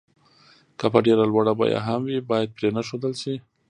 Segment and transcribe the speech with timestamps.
[0.79, 3.35] که په ډېره لوړه بيه هم وي بايد پرې نه ښودل شي.